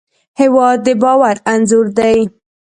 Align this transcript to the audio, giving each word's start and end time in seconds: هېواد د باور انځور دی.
هېواد 0.39 0.77
د 0.85 0.87
باور 1.01 1.35
انځور 1.51 1.87
دی. 1.97 2.17